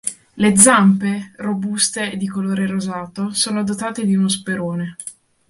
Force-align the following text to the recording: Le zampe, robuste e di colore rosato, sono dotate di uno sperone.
Le 0.41 0.55
zampe, 0.57 1.21
robuste 1.37 2.11
e 2.13 2.17
di 2.17 2.27
colore 2.27 2.65
rosato, 2.65 3.29
sono 3.35 3.63
dotate 3.63 4.03
di 4.03 4.15
uno 4.15 4.29
sperone. 4.29 4.95